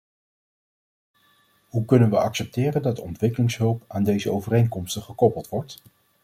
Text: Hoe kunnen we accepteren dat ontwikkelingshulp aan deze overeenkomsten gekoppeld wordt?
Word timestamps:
Hoe 1.69 1.85
kunnen 1.85 2.09
we 2.09 2.17
accepteren 2.17 2.81
dat 2.81 2.99
ontwikkelingshulp 2.99 3.83
aan 3.87 4.03
deze 4.03 4.31
overeenkomsten 4.31 5.01
gekoppeld 5.01 5.49
wordt? 5.49 5.81